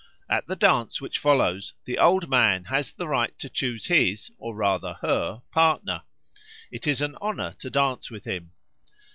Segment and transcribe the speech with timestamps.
[0.27, 4.55] At the dance which follows, the Old Man has the right to choose his, or
[4.55, 6.01] rather her, partner;
[6.71, 8.51] it is an honour to dance with him.